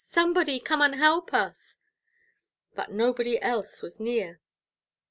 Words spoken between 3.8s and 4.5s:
was near.